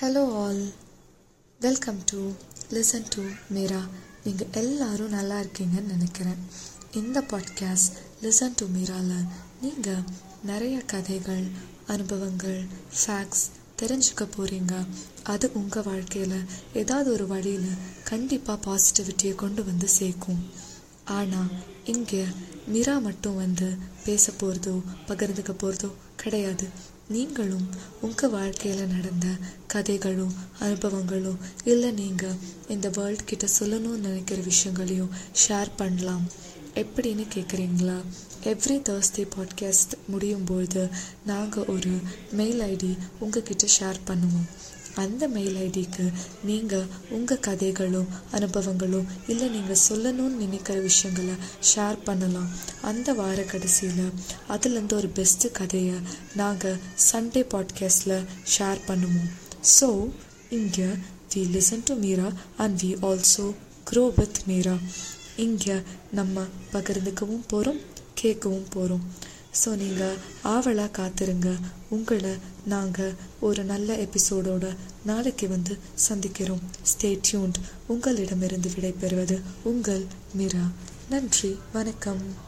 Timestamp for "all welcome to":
0.40-2.18